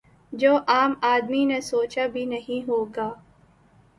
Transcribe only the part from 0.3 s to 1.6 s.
جو عام آدمی نے